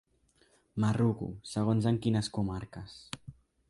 M'arrugo, 0.85 1.29
segons 1.53 1.91
en 1.93 2.03
quines 2.07 2.35
comarques. 2.39 3.01